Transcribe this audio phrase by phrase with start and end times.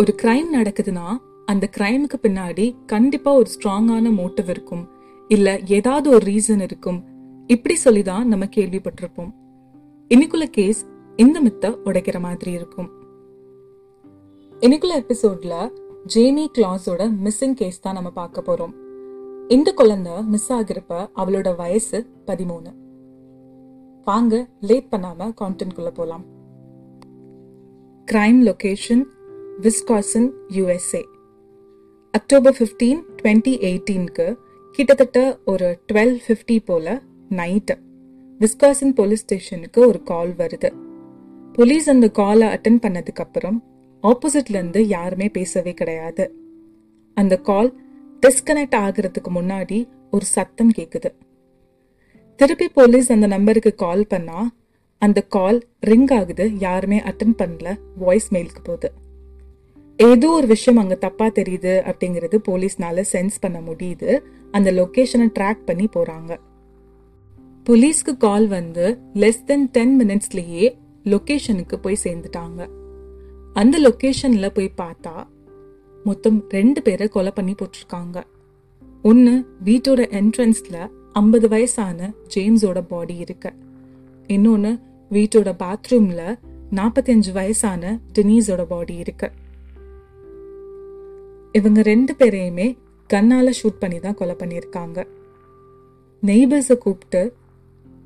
[0.00, 4.88] ஒரு கிரைம் நடக்குதுன்னா அந்த கிரைமுக்கு பின்னாடி கண்டிப்பா ஒரு ஸ்ட்ராங்கான மோட்டிவ் இருக்கும்.
[5.28, 7.04] இல்ல ஏதாவது ஒரு ரீசன் இருக்கும்.
[7.46, 9.32] இப்படி சொல்லி தான் நம்ம கேள்விப்பட்டிருப்போம்.
[10.08, 10.86] இன்னைக்குள்ள கேஸ்
[11.16, 12.90] இந்த மித்த உடைக்கிற மாதிரி இருக்கும்.
[14.60, 15.70] இன்னைக்குள்ள எபிசோட்ல
[16.04, 18.74] ஜேமி கிளாஸோட மிஸ்ஸிங் கேஸ் தான் நம்ம பார்க்க போறோம்.
[19.48, 22.72] இந்த குழந்தை மிஸ் ஆகிறப்ப அவளோட வயசு பதிமூணு.
[24.04, 26.24] வாங்க லேட் பண்ணாம கான்டென்ட் குள்ள போலாம்.
[28.12, 29.06] Crime location
[29.62, 31.02] Wisconsin USA
[32.10, 34.36] October fifteen twenty எயிட்டீனுக்கு
[34.72, 37.74] கிட்டத்தட்ட ஒரு டுவெல் ஃபிஃப்டி போல நைட்டு
[38.40, 40.72] விஸ்காசன் போலீஸ் ஸ்டேஷனுக்கு ஒரு கால் வருது.
[41.52, 43.64] போலீஸ் அந்த காலை அட்டன் பண்ணதுக்கு அப்புறம்
[44.86, 46.34] யாருமே பேசவே கிடையாது.
[47.14, 47.74] அந்த கால்
[48.26, 51.14] டிஸ்கனெக்ட் ஆகிறதுக்கு முன்னாடி ஒரு சத்தம் கேட்குது
[52.36, 54.46] திருப்பி போலீஸ் அந்த நம்பருக்கு கால் பண்ணால்
[54.98, 58.92] அந்த கால் ரிங் ஆகுது யாருமே அட்டன் பண்ணல வாய்ஸ் மெயிலுக்கு போகுது.
[60.06, 64.10] ஏதோ ஒரு விஷயம் அங்கே தப்பாக தெரியுது அப்படிங்கிறது போலீஸ்னால சென்ஸ் பண்ண முடியுது.
[64.50, 66.32] அந்த லொக்கேஷனை ட்ராக் பண்ணி போகிறாங்க
[67.66, 68.84] போலீஸ்க்கு கால் வந்து
[69.14, 70.66] லெஸ் தென் டென் மினிட்ஸ்லேயே
[71.04, 72.60] லொக்கேஷனுக்கு போய் சேர்ந்துட்டாங்க.
[73.52, 75.14] அந்த லொக்கேஷனில் போய் பார்த்தா
[76.04, 78.18] மொத்தம் ரெண்டு பேரை கொலை பண்ணி போட்டிருக்காங்க.
[79.02, 79.34] ஒன்று
[79.64, 80.80] வீட்டோட என்ட்ரன்ஸில்
[81.12, 83.52] ஐம்பது வயசான ஜேம்ஸோட பாடி இருக்கு.
[84.26, 84.72] இன்னொன்று
[85.10, 86.26] வீட்டோட பாத்ரூமில்
[86.78, 87.84] நாற்பத்தஞ்சு வயசான
[88.18, 89.48] டெனீஸோட பாடி இருக்குது
[91.54, 92.66] இவங்க ரெண்டு பேரையுமே
[93.10, 94.98] கண்ணால் ஷூட் பண்ணி தான் கொலை பண்ணியிருக்காங்க.
[96.22, 97.22] நெய்பர்ஸை கூப்பிட்டு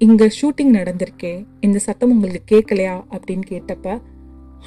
[0.01, 2.97] இங்கே ஷூட்டிங் நடந்திருக்கே இந்த சத்தம் உங்களுக்கு கேட்கலையா?
[3.15, 3.97] அப்படின்னு கேட்டப்ப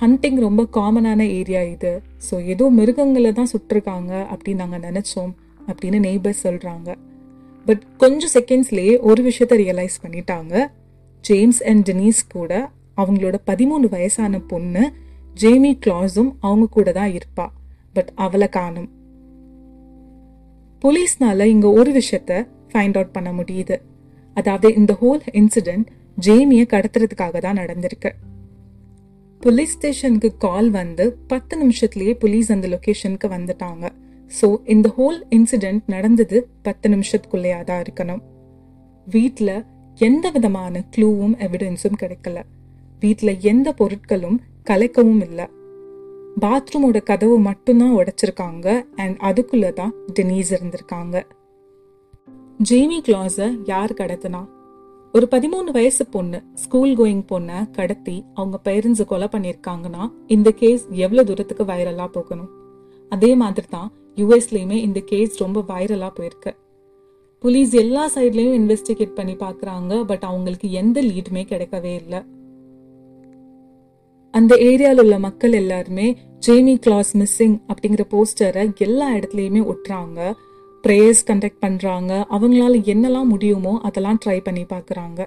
[0.01, 1.93] ஹண்டிங் ரொம்ப காமனான ஏரியா இது.
[2.27, 5.31] ஸோ ஏதோ மிருகங்களை தான் சுட்டிருக்காங்க அப்படின்னு நாங்கள் நினச்சோம்
[5.67, 6.89] அப்படின்னு நெய்பர்ஸ் சொல்கிறாங்க
[7.65, 10.53] பட் கொஞ்சம் செகண்ட்ஸ்லேயே ஒரு விஷயத்த ரியலைஸ் பண்ணிட்டாங்க.
[11.25, 12.51] ஜேம்ஸ் அண்ட் டெனீஸ் கூட
[12.97, 14.83] அவங்களோட பதிமூணு வயசான பொண்ணு
[15.35, 17.45] ஜேமி கிளாஸும் அவங்க கூட தான் இருப்பா.
[17.97, 18.89] பட் அவளை காணும்.
[20.81, 22.33] போலீஸ்னால இங்க ஒரு விஷயத்த
[22.71, 23.77] ஃபைண்ட் அவுட் பண்ண முடியுது.
[24.37, 25.87] அதாவது இந்த ஹோல் இன்சிடென்ட்
[26.25, 28.09] ஜேமியை கடத்துறதுக்காக தான் நடந்திருக்கு.
[29.41, 33.85] போலீஸ் ஸ்டேஷனுக்கு கால் வந்து பத்து நிமிஷத்துலயே போலீஸ் அந்த லொகேஷனுக்கு வந்துட்டாங்க.
[34.41, 38.21] ஸோ இந்த ஹோல் இன்சிடென்ட் நடந்தது பத்து நிமிஷத்துக்குள்ளேயா தான் இருக்கணும்.
[39.07, 39.55] வீட்டில்
[39.99, 42.39] எந்த விதமான க்ளூவும் எவிடன்ஸும் கிடைக்கல.
[43.03, 44.37] வீட்டில் எந்த பொருட்களும்
[44.69, 45.45] கலைக்கவும் இல்லை.
[46.41, 51.15] பாத்ரூமோட கதவு மட்டும்தான் உடைச்சிருக்காங்க அண்ட் அதுக்குள்ள தான் டெனீஸ் இருந்திருக்காங்க.
[52.57, 54.41] ஜேமி கிளாஸை யார் கடத்தினா?
[55.13, 61.23] ஒரு பதிமூணு வயசு பொண்ணு ஸ்கூல் கோயிங் பொண்ணை கடத்தி அவங்க பேரண்ட்ஸை கொலை பண்ணியிருக்காங்கன்னா இந்த கேஸ் எவ்வளோ
[61.23, 62.51] தூரத்துக்கு வைரலாக போகணும்?
[63.09, 66.53] அதே மாதிரி தான் யூஎஸ்லேயுமே இந்த கேஸ் ரொம்ப வைரலாக போயிருக்கு.
[67.39, 72.25] போலீஸ் எல்லா சைட்லேயும் இன்வெஸ்டிகேட் பண்ணி பார்க்குறாங்க பட் அவங்களுக்கு எந்த லீடுமே கிடைக்கவே இல்லை.
[74.37, 76.07] அந்த ஏரியாவில் உள்ள மக்கள் எல்லாருமே
[76.39, 80.19] ஜேமி கிளாஸ் மிஸ்ஸிங் அப்படிங்கிற போஸ்டரை எல்லா இடத்துலையுமே ஒட்டுறாங்க.
[80.83, 85.21] ப்ரேயர்ஸ் கண்டக்ட் பண்ணுறாங்க அவங்களால என்னெல்லாம் முடியுமோ அதெல்லாம் ட்ரை பண்ணி பார்க்குறாங்க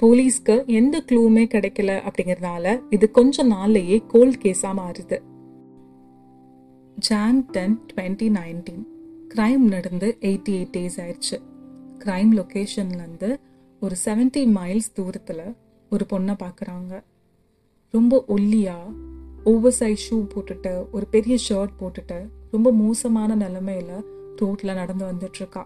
[0.00, 5.18] போலீஸ்க்கு எந்த க்ளூவுமே கிடைக்கல அப்படிங்கறதுனால இது கொஞ்ச நாள்லையே கோல்ட் கேஸாக மாறுது.
[6.98, 8.84] Jan ten twenty nineteen
[9.34, 11.38] crime நடந்து எயிட்டி எயிட் டேஸ் ஆயிடுச்சு
[12.04, 13.30] கிரைம் லொக்கேஷன்லேருந்து
[13.82, 15.46] ஒரு செவன்டி மைல்ஸ் தூரத்தில்
[15.92, 16.92] ஒரு பொண்ணை பார்க்குறாங்க
[17.90, 18.94] ரொம்ப ஒல்லியாக
[19.44, 23.92] ஓவர் சைஸ் ஷூ போட்டுட்டு ஒரு பெரிய ஷர்ட் போட்டுட்டு ரொம்ப மோசமான நிலமையில
[24.36, 25.62] ரோட்டில் நடந்து வந்துட்டுருக்கா.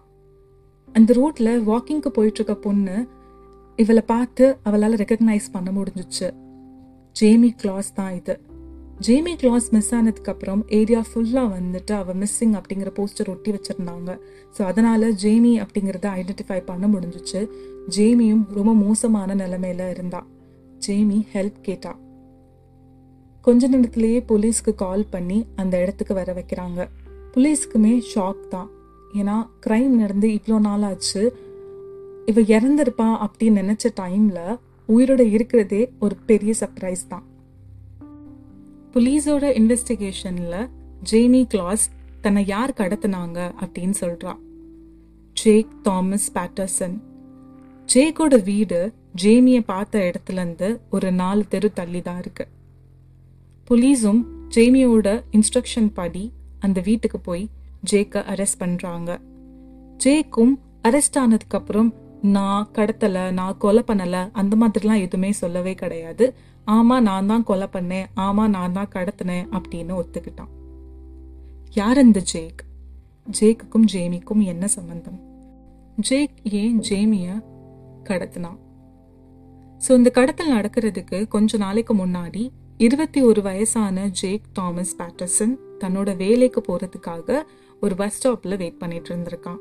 [0.94, 3.08] அந்த ரோட்டில் வாக்கிங்க்கு போயிட்டுருக்க பொண்ணு
[3.76, 6.28] இவளை பார்த்து அவளால் ரெக்கக்னைஸ் பண்ண முடிஞ்சிச்சு.
[7.12, 8.40] ஜேமி கிளாஸ் தான் இது.
[8.98, 14.18] ஜேமி கிளாஸ் மிஸ் ஆனதுக்கப்புறம் ஏரியா ஃபுல்லாக வந்துட்டு அவள் மிஸ்ஸிங் அப்படிங்கிற போஸ்டர் ஒட்டி வச்சிருந்தாங்க.
[14.58, 17.50] ஸோ அதனால் ஜேமி அப்படிங்கறத ஐடென்டிஃபை பண்ண முடிஞ்சிச்சு.
[17.96, 20.26] ஜேமியும் ரொம்ப மோசமான நிலமையில இருந்தா.
[20.86, 21.98] ஜேமி ஹெல்ப் கேட்டா.
[23.46, 26.80] கொஞ்ச நேரத்திலேயே போலீஸ்க்கு கால் பண்ணி அந்த இடத்துக்கு வர வைக்கிறாங்க.
[27.32, 28.70] போலீஸ்க்குமே ஷாக் தான்.
[29.14, 29.36] ஏன்னா
[29.66, 31.22] கிரைம் நடந்து இவ்வளோ நாள் ஆச்சு.
[32.26, 34.58] இவ இறந்துருப்பா அப்படின்னு நினச்ச டைமில்
[34.88, 37.24] உயிரோட இருக்கிறதே ஒரு பெரிய சர்ப்ரைஸ் தான்.
[38.94, 40.68] புலீஸோட இன்வெஸ்டிகேஷனில்
[41.02, 41.84] ஜேமி கிளாஸ்
[42.20, 44.32] தன்னை யார் கடத்தினாங்க அப்படின்னு சொல்கிறா
[45.36, 46.96] ஜேக் தாமஸ் பேட்டர்சன்.
[47.94, 48.92] ஜேக்கோட வீடு
[49.22, 52.60] ஜேமியை பார்த்த இடத்துலேருந்து ஒரு நாலு தெரு தள்ளி தான் இருக்குது
[53.72, 54.18] போலீஸும்
[54.54, 57.50] ஜேமியோட இன்ஸ்ட்ரக்ஷன் படி அந்த வீட்டுக்கு போய்
[57.90, 59.10] ஜேக்க அரெஸ்ட் பண்றாங்க.
[60.04, 60.52] ஜேக்கும்
[60.88, 66.34] அரெஸ்ட் ஆனதுக்கு அப்புறம் நான் கடத்தல நான் கொலை பண்ணல அந்த மாதிரிலாம் எதுவுமே சொல்லவே கிடையாது.
[66.66, 68.06] ஆமா நான் தான் கொலை பண்ணேன்.
[68.16, 70.52] ஆமா நான் தான் கடத்தினேன் அப்படின்னு ஒத்துக்கிட்டான்.
[71.72, 72.62] யார் இந்த ஜேக்?
[73.40, 75.20] ஜேக்குக்கும் ஜேமிக்கும் என்ன சம்பந்தம்?
[76.10, 77.42] ஜேக் ஏன் ஜேமிய
[78.04, 78.58] கடத்தினான்?
[79.88, 82.50] ஸோ இந்த கடத்தல் நடக்கிறதுக்கு கொஞ்ச நாளைக்கு முன்னாடி
[82.82, 87.42] இருபத்தி ஒரு வயசான ஜேக் தாமஸ் பேட்டர்சன் தன்னோட வேலைக்கு போறதுக்காக
[87.80, 89.56] ஒரு பஸ் ஸ்டாப்ல வெயிட் பண்ணிட்டு இருந்திருக்கான்.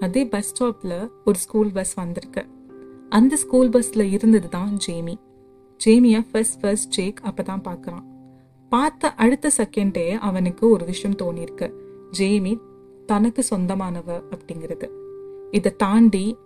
[0.00, 2.46] அதே பஸ் ஸ்டாப்ல ஒரு ஸ்கூல் பஸ் வந்திருக்கு.
[3.08, 5.14] அந்த ஸ்கூல் பஸ்ல இருந்தது தான் ஜேமி.
[5.84, 8.04] ஜேமிய ஃபர்ஸ்ட் ஃபர்ஸ்ட் ஜேக் அப்பதான் பார்க்கறான்.
[8.68, 11.72] பார்த்த அடுத்த செகண்டே அவனுக்கு ஒரு விஷயம் தோணிருக்கு
[12.10, 12.58] ஜேமி
[13.06, 14.88] தனக்கு சொந்தமானவ அப்படிங்கிறது.
[15.50, 16.36] இதை தாண்டி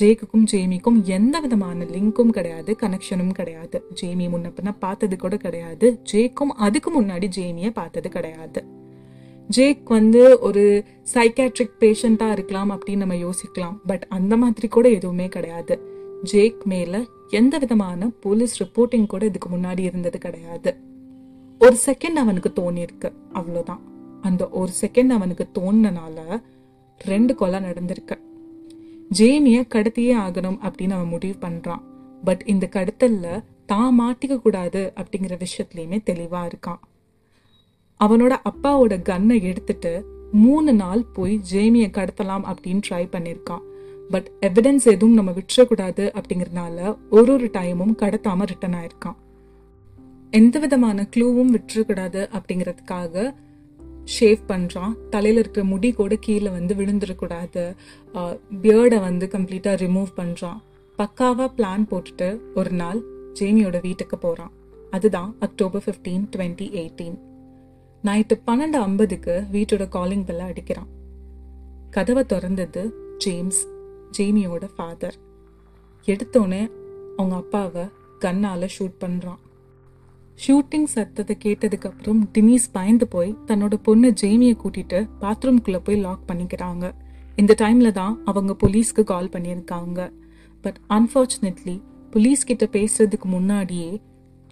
[0.00, 3.84] ஜேக்குக்கும் ஜேமிக்கும் எந்த விதமான லிங்க்கும் கிடையாது கனெக்ஷனும் கிடையாது.
[4.02, 6.00] ஜேமி முன்ன பின்ன பார்த்தது கூட கிடையாது.
[6.12, 8.64] ஜேக்கும் அதுக்கு முன்னாடி ஜேமியை பார்த்தது கிடையாது.
[9.56, 13.76] ஜேக் வந்து ஒரு சைக்காட்ரிக் பேஷண்ட்டாக இருக்கலாம் அப்படின்னு நம்ம யோசிக்கலாம்.
[13.86, 15.80] பட் அந்த மாதிரி கூட எதுவுமே கிடையாது.
[16.32, 20.76] ஜேக் மேலே எந்த விதமான போலீஸ் ரிப்போர்ட்டிங் கூட இதுக்கு முன்னாடி இருந்தது கிடையாது.
[21.60, 23.12] ஒரு செகண்ட் அவனுக்கு தோணியிருக்கு.
[23.34, 23.80] அவ்வளோதான்
[24.20, 26.42] அந்த ஒரு செகண்ட் அவனுக்கு தோணினால
[26.98, 28.18] ரெண்டு கொலை நடந்திருக்கு.
[29.10, 31.82] ஜேமியை கடத்தியே ஆகணும் அப்படின்னு அவன் முடிவு பண்ணுறான்
[32.24, 36.80] பட் இந்த கடத்தல்ல தான் மாட்டிக்க கூடாது அப்படிங்கிற விஷயத்துலையுமே தெளிவாக இருக்கான்.
[38.04, 43.62] அவனோட அப்பாவோட கன்னை எடுத்துட்டு மூணு நாள் போய் ஜேமியை கடத்தலாம் அப்படின்னு ட்ரை பண்ணியிருக்கான்
[44.10, 49.16] பட் எவிடன்ஸ் எதுவும் நம்ம விட்டுறக்கூடாது அப்படிங்கறதுனால ஒரு ஒரு டைமும் கடத்தாமல் ரிட்டர்ன் ஆயிருக்கான்.
[50.30, 53.34] எந்த விதமான க்ளூவும் விட்டுறக்கூடாது அப்படிங்கிறதுக்காக
[54.14, 57.64] ஷேவ் பண்ணுறான் தலையில் இருக்கிற முடி கூட கீழே வந்து விழுந்துடக்கூடாது.
[58.62, 60.60] பியர்டை வந்து கம்ப்ளீட்டாக ரிமூவ் பண்ணுறான்
[60.98, 63.00] பக்காவாக பிளான் போட்டுட்டு ஒரு நாள்
[63.40, 64.52] ஜேமியோட வீட்டுக்கு போகிறான்
[64.90, 67.16] அதுதான் October fifteen twenty eighteen
[68.04, 70.90] night பன்னெண்டு ஐம்பதுக்கு வீட்டோட காலிங் பெல்ல அடிக்கிறான்.
[71.90, 72.82] கதவை திறந்தது
[73.18, 73.62] ஜேம்ஸ்
[74.18, 75.16] ஜேமியோட ஃபாதர்
[76.08, 76.62] எடுத்தோடனே
[77.16, 77.84] அவங்க அப்பாவை
[78.18, 79.40] கண்ணால் ஷூட் பண்ணுறான்
[80.42, 86.92] ஷூட்டிங் சத்தத்தை கேட்டதுக்கு அப்புறம் டினிஸ் பயந்து போய் தன்னோட பொண்ணு ஜேமியை கூட்டிட்டு பாத்ரூம்குள்ளே போய் லாக் பண்ணிக்கிறாங்க.
[87.36, 90.12] இந்த டைம்ல தான் அவங்க போலீஸ்க்கு கால் பண்ணியிருக்காங்க.
[90.60, 94.00] பட் அன்ஃபார்ச்சுனேட்லி போலீஸ் கிட்ட பேசுறதுக்கு முன்னாடியே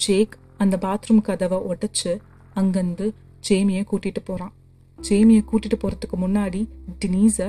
[0.07, 2.13] ஜேக் அந்த பாத்ரூம் கதவை உடைச்சு
[2.55, 3.07] அங்கேருந்து
[3.49, 4.53] ஜேமியை கூட்டிட்டு போகிறான்
[4.99, 6.69] ஜேமியை கூட்டிட்டு போகிறதுக்கு முன்னாடி
[7.05, 7.49] டினீஸை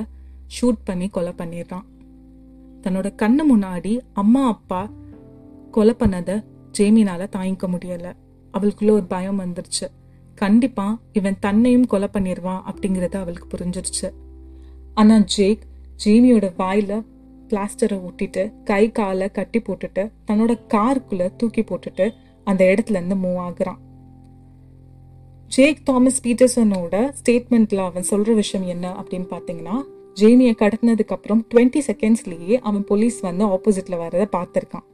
[0.56, 1.86] ஷூட் பண்ணி கொலை பண்ணிடுறான்.
[2.82, 4.90] தன்னோட கண்ணு முன்னாடி அம்மா அப்பா
[5.70, 6.44] கொலை பண்ணதை
[6.78, 8.12] ஜேமினால தாங்கிக்க முடியலை.
[8.54, 9.86] அவளுக்குள்ள ஒரு பயம் வந்துருச்சு.
[10.34, 14.08] கண்டிப்பா இவன் தன்னையும் கொலை பண்ணிடுவான் அப்படிங்கறது அவளுக்கு புரிஞ்சிருச்சு.
[14.94, 15.60] ஆனா ஜேக்
[16.04, 17.04] ஜேமியோட வாயில
[17.48, 22.10] பிளாஸ்டரை ஒட்டிட்டு கை காலை கட்டி போட்டுட்டு தன்னோட காருக்குள்ள தூக்கி போட்டுட்டு
[22.44, 23.80] அந்த இடத்துல இருந்து மூவ் ஆகுறான்.
[25.56, 29.82] ஜேக் தாமஸ் பீட்டர்சனோட ஸ்டேட்மெண்ட்ல அவன் சொல்ற விஷயம் என்ன அப்படின்னு பாத்தீங்கன்னா
[30.20, 34.86] ஜேமியை கடத்தினதுக்கு அப்புறம் டுவெண்ட்டி செகண்ட்ஸ்லயே அவன் போலீஸ் வந்து ஆப்போசிட்ல வர்றதை பார்த்திருக்கான்.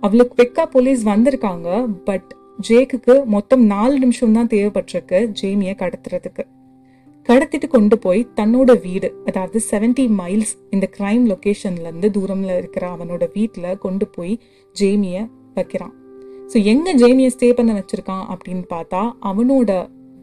[0.00, 6.44] அவளுக்கு குவிக்கா போலீஸ் வந்திருக்காங்க பட் ஜேக்குக்கு மொத்தம் நாலு நிமிஷம் தான் தேவைப்பட்டிருக்கு ஜேமியை கடத்துறதுக்கு.
[7.28, 13.24] கடத்திட்டு கொண்டு போய் தன்னோட வீடு அதாவது செவன்டி மைல்ஸ் இந்த கிரைம் லொக்கேஷன்லேருந்து தூரமில் தூரம்ல இருக்கிற அவனோட
[13.34, 14.40] வீட்டில் கொண்டு போய்
[14.76, 15.22] ஜேமியை
[15.54, 15.94] வைக்கிறான்.
[16.52, 19.70] ஸோ எங்க ஜேமியை ஸ்டே பண்ண வச்சிருக்கான் அப்படின்னு பார்த்தா அவனோட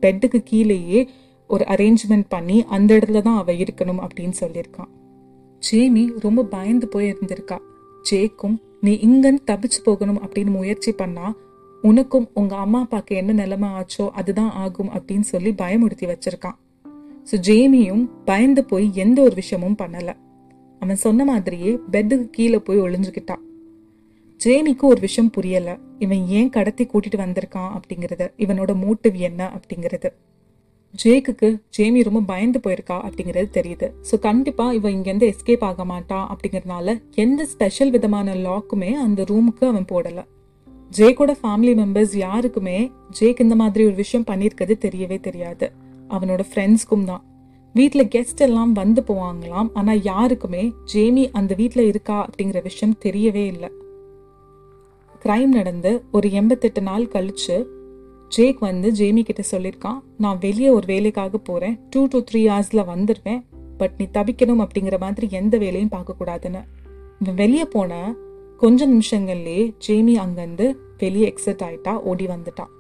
[0.04, 1.08] பெட்டுக்கு கீழேயே
[1.48, 4.92] ஒரு அரேஞ்ச்மெண்ட் பண்ணி அந்த இடத்துல தான் அவள் இருக்கணும் அப்படின்னு சொல்லியிருக்கான்.
[5.64, 7.58] ஜேமி ரொம்ப பயந்து போய் இருந்திருக்கா
[8.12, 11.36] ஜேக்கும் நீ இங்கன்னு தப்பிச்சு போகணும் அப்படின்னு முயற்சி பண்ணால்
[11.90, 16.58] உனக்கும் உங்க அம்மா அப்பாக்கு என்ன நிலைமை ஆச்சோ அதுதான் ஆகும் அப்படின்னு சொல்லி பயமுறுத்தி வச்சிருக்கான்.
[17.32, 20.12] ஸோ ஜேமியும் பயந்து போய் எந்த ஒரு விஷயமும் பண்ணல.
[20.82, 23.44] அவன் சொன்ன மாதிரியே பெட்டுக்கு கீழே போய் ஒளிஞ்சுக்கிட்டான்.
[24.42, 25.78] ஜேமிக்கு ஒரு விஷயம் புரியல.
[26.00, 28.28] இவன் ஏன் கடத்தி கூட்டிட்டு வந்திருக்கான் அப்படிங்கறது.
[28.38, 30.12] இவனோட மோட்டிவ் என்ன அப்படிங்கிறது.
[31.04, 33.88] ஜேக்குக்கு ஜேமி ரொம்ப பயந்து போயிருக்கா அப்படிங்கிறது தெரியுது.
[34.12, 39.90] ஸோ கண்டிப்பாக இவன் இங்கேருந்து எஸ்கேப் ஆக மாட்டான் அப்படிங்கறதுனால எந்த ஸ்பெஷல் விதமான லாக்குமே அந்த ரூமுக்கு அவன்
[39.92, 40.26] போடலை.
[40.98, 45.68] ஜேக்கோட ஃபேமிலி மெம்பர்ஸ் யாருக்குமே ஜேக் இந்த மாதிரி ஒரு விஷயம் பண்ணியிருக்கிறது தெரியவே தெரியாது.
[46.10, 47.24] அவனோட ஃப்ரெண்ட்ஸ்க்கும் தான்.
[47.74, 53.70] வீட்டில் கெஸ்ட் எல்லாம் வந்து போவாங்களாம் ஆனால் யாருக்குமே ஜேமி அந்த வீட்டில் இருக்கா அப்படிங்கிற விஷயம் தெரியவே இல்லை.
[55.26, 57.58] கிரைம் நடந்து ஒரு எண்பத்தெட்டு நாள் கழிச்சு
[58.32, 63.42] ஜேக் வந்து ஜேமி கிட்ட சொல்லியிருக்கான் நான் வெளியே ஒரு வேலைக்காக போகிறேன் டூ டு த்ரீ ஹவர்ஸில் வந்துடுவேன்
[63.78, 66.64] பட் நீ தவிக்கணும் அப்படிங்கிற மாதிரி எந்த வேலையும் பார்க்கக்கூடாதுன்னு.
[67.36, 68.16] வெளியே போன
[68.58, 72.72] கொஞ்ச நிமிஷங்கள்லேயே ஜேமி அங்கேருந்து வெளியே எக்ஸிட் ஆயிட்டா ஓடி வந்துட்டான்.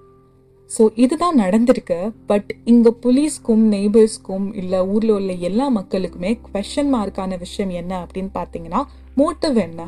[0.71, 1.97] ஸோ இதுதான் நடந்திருக்கு
[2.29, 8.81] பட் இங்கே புலீஸ்க்கும் நெய்பர்ஸ்க்கும் இல்லை ஊரில் உள்ள எல்லா மக்களுக்குமே கொஷன் மார்க்கான விஷயம் என்ன அப்படின்னு பார்த்தீங்கன்னா
[9.21, 9.81] மோட்டிவ் என்ன?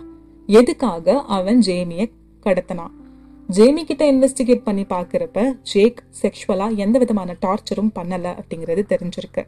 [0.50, 2.06] எதுக்காக அவன் ஜேமியை
[2.46, 2.94] கடத்தினான்?
[3.50, 5.42] ஜேமி கிட்ட இன்வெஸ்டிகேட் பண்ணி பார்க்குறப்ப
[5.72, 9.44] ஜேக் செக்ஷுவலாக எந்த விதமான டார்ச்சரும் பண்ணலை அப்படிங்கிறது தெரிஞ்சிருக்கு.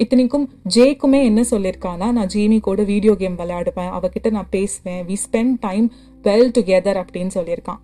[0.00, 5.56] இத்தனைக்கும் ஜேக்குமே என்ன சொல்லியிருக்கானா நான் ஜேமி கூட வீடியோ கேம் விளையாடுவேன் அவகிட்ட நான் பேசுவேன் we spend
[5.60, 5.86] time
[6.24, 7.80] well together அப்படின்னு சொல்லியிருக்கான்.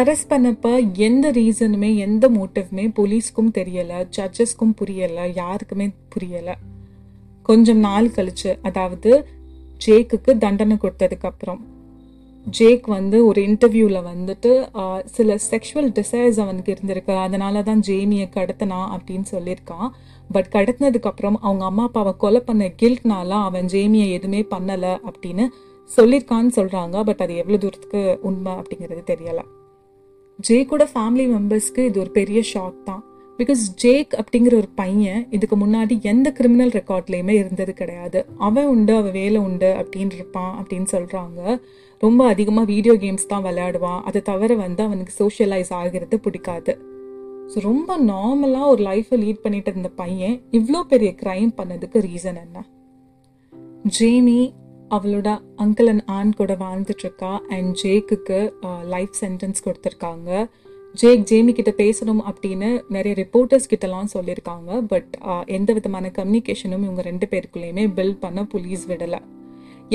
[0.00, 0.68] அரெஸ்ட் பண்ணப்ப
[1.06, 6.54] எந்த ரீசனுமே எந்த மோட்டிவ்மே போலீஸ்க்கும் தெரியலை ஜட்ஜஸ்க்கும் புரியலை யாருக்குமே புரியலை.
[7.48, 9.10] கொஞ்சம் நாள் கழிச்சு அதாவது
[9.86, 11.60] ஜேக்குக்கு தண்டனை கொடுத்ததுக்கப்புறம்.
[12.58, 14.50] ஜேக் வந்து ஒரு இன்டர்வியூவில் வந்துட்டு
[15.16, 17.14] சில செக்ஷுவல் டிசைர்ஸ் அவனுக்கு இருந்திருக்கு.
[17.26, 19.88] அதனால தான் ஜேமியை கடத்தினா அப்படின்னு சொல்லியிருக்கான்.
[20.34, 25.46] பட் கடத்தினதுக்கப்புறம் அவங்க அம்மா அப்பாவை கொலை பண்ண கில்ட்னால அவன் ஜேமியை எதுவுமே பண்ணலை அப்படின்னு
[25.90, 29.44] சொல்லியிருக்கான்னு சொல்கிறாங்க பட் அது எவ்வளோ தூரத்துக்கு உண்மை அப்படிங்கிறது தெரியலை.
[30.48, 33.02] ஜேக்கோட ஃபேமிலி மெம்பர்ஸ்க்கு இது ஒரு பெரிய ஷாக் தான்.
[33.38, 38.18] பிகாஸ் ஜேக் அப்படிங்கிற ஒரு பையன் இதுக்கு முன்னாடி எந்த கிரிமினல் ரெக்கார்ட்லேயுமே இருந்தது கிடையாது.
[38.46, 41.40] அவன் உண்டு அவன் வேலை உண்டு அப்படின்னு இருப்பான் அப்படின்னு சொல்கிறாங்க
[42.02, 44.00] ரொம்ப அதிகமாக வீடியோ கேம்ஸ் தான் விளையாடுவான்.
[44.08, 46.74] அதை தவிர வந்து அவனுக்கு சோஷியலைஸ் ஆகிறது பிடிக்காது.
[47.52, 52.58] ஸோ ரொம்ப நார்மலாக ஒரு லைஃப்பை லீட் பண்ணிட்டு இருந்த பையன் இவ்வளோ பெரிய க்ரைம் பண்ணதுக்கு ரீசன் என்ன?
[53.98, 54.40] ஜேமி
[54.96, 55.28] அவளோட
[55.64, 58.38] அங்கிள் அண்ட் ஆன் கூட வாழ்ந்துட்டு இருக்கா அண்ட் ஜேக்குக்கு
[58.94, 60.30] லைஃப் சென்டென்ஸ் கொடுத்துருக்காங்க.
[61.00, 65.12] ஜேக் ஜேமி கிட்ட பேசணும் அப்படின்னு நிறைய ரிப்போர்ட்டர்ஸ் கிட்டலாம் சொல்லியிருக்காங்க பட்
[65.56, 69.20] எந்த விதமான கம்யூனிகேஷனும் இவங்க ரெண்டு பேருக்குள்ளேயுமே பில்ட் பண்ண போலீஸ் விடலை.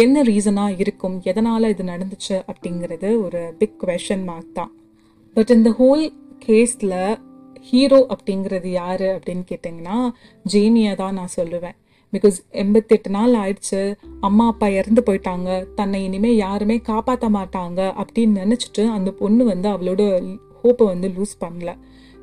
[0.04, 1.16] என்ன ரீசனாக இருக்கும்?
[1.32, 2.38] எதனால் இது நடந்துச்சு?
[2.52, 4.72] அப்படிங்கிறது ஒரு பிக் கொஷன் மார்க் தான்.
[5.36, 6.06] பட் இந்த ஹோல்
[6.46, 7.00] கேஸில்
[7.70, 9.98] ஹீரோ அப்படிங்கிறது யார் அப்படின்னு கேட்டிங்கன்னா
[10.54, 11.78] ஜேமியை தான் நான் சொல்லுவேன்.
[12.14, 13.82] பிகாஸ் எண்பத்தெட்டு நாள் ஆயிடுச்சு.
[14.28, 15.50] அம்மா அப்பா இறந்து போயிட்டாங்க.
[15.80, 20.04] தன்னை இனிமே யாருமே காப்பாற்ற மாட்டாங்க அப்படின்னு நினச்சிட்டு அந்த பொண்ணு வந்து அவளோட
[20.62, 21.72] ஹோப்பை வந்து லூஸ் பண்ணல.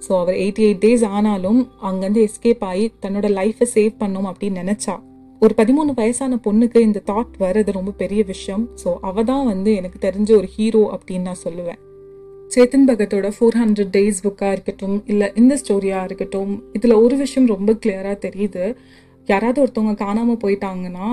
[0.03, 4.95] ஸோ அவர் எயிட்டி எயிட் டேஸ் ஆனாலும் அங்கேருந்து எஸ்கேப் ஆகி தன்னோட லைஃப்பை சேவ் பண்ணோம் அப்படின்னு நினச்சா.
[5.43, 8.65] ஒரு பதிமூணு வயசான பொண்ணுக்கு இந்த தாட் வர்றது ரொம்ப பெரிய விஷயம்.
[8.83, 11.81] ஸோ அவ தான் வந்து எனக்கு தெரிஞ்ச ஒரு ஹீரோ அப்படின்னு நான் சொல்லுவேன்.
[12.55, 17.71] சேத்தன் பகத்தோட ஃபோர் ஹண்ட்ரட் டேஸ் புக்காக இருக்கட்டும் இல்லை இந்த ஸ்டோரியாக இருக்கட்டும் இதில் ஒரு விஷயம் ரொம்ப
[17.83, 18.65] கிளியராக தெரியுது.
[19.29, 21.09] யாராவது ஒருத்தவங்க காணாமல் போயிட்டாங்கன்னா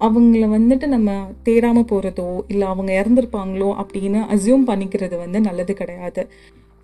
[0.00, 1.10] அவங்கள வந்துட்டு நம்ம
[1.46, 6.22] தேடாமல் போகிறதோ இல்லை அவங்க இறந்துருப்பாங்களோ அப்படின்னு அசியூம் பண்ணிக்கிறது வந்து நல்லது கிடையாது.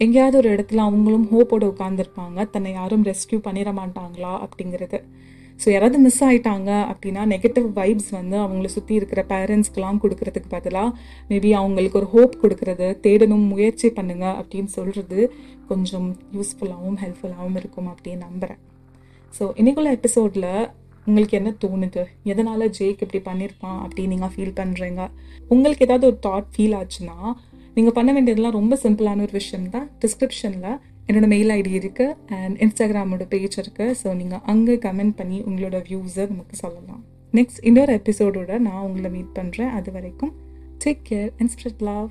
[0.01, 5.01] எங்கேயாவது ஒரு இடத்துல அவங்களும் ஹோப்போடு உட்காந்துருப்பாங்க தன்னை யாரும் ரெஸ்கியூ பண்ணிட மாட்டாங்களா அப்படிங்கிறது.
[5.61, 10.95] ஸோ யாராவது மிஸ் ஆயிட்டாங்க அப்படின்னா நெகட்டிவ் வைப்ஸ் வந்து அவங்கள சுற்றி இருக்கிற பேரண்ட்ஸ்க்கெலாம் கொடுக்கறதுக்கு பதிலாக
[11.31, 15.19] மேபி அவங்களுக்கு ஒரு ஹோப் கொடுக்கறது தேடணும் முயற்சி பண்ணுங்க அப்படின்னு சொல்கிறது
[15.69, 18.61] கொஞ்சம் யூஸ்ஃபுல்லாகவும் ஹெல்ப்ஃபுல்லாகவும் இருக்கும் அப்படின்னு நம்புகிறேன்
[19.37, 20.51] ஸோ இன்றைக்குள்ள எபிசோடில்
[21.07, 22.03] உங்களுக்கு என்ன தோணுது?
[22.33, 25.03] எதனால் ஜேக் இப்படி பண்ணியிருப்பான் அப்படின்னு நீங்கள் ஃபீல் பண்ணுறீங்க
[25.55, 27.17] உங்களுக்கு ஏதாவது ஒரு தாட் ஃபீல் ஆச்சுன்னா
[27.77, 29.87] நீங்கள் பண்ண வேண்டியதெல்லாம் ரொம்ப சிம்பிளான ஒரு விஷயம் தான்.
[30.05, 30.71] டிஸ்கிரிப்ஷனில்
[31.09, 36.27] என்னோட மெயில் ஐடி இருக்குது அண்ட் இன்ஸ்டாகிராமோட பேஜ் இருக்குது ஸோ நீங்கள் அங்கே கமெண்ட் பண்ணி உங்களோட வியூஸை
[36.33, 37.03] நமக்கு சொல்லலாம்.
[37.33, 40.33] நெக்ஸ்ட் இன்னொரு எபிசோடோட நான் உங்களை மீட் பண்ணுறேன் அது வரைக்கும்
[40.85, 42.09] take care and spread love